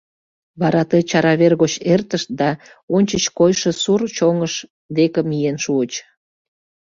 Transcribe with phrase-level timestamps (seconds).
[0.59, 2.49] Вара ты чаравер гоч эртышт да
[2.95, 4.53] ончыч койшо сур чоҥыш
[4.97, 5.91] деке миен шуыч.